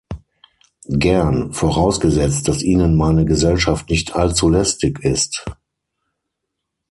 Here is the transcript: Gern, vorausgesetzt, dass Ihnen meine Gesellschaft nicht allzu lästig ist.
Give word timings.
Gern, 0.87 1.53
vorausgesetzt, 1.53 2.47
dass 2.47 2.63
Ihnen 2.63 2.97
meine 2.97 3.23
Gesellschaft 3.23 3.87
nicht 3.91 4.15
allzu 4.15 4.49
lästig 4.49 4.97
ist. 5.03 5.45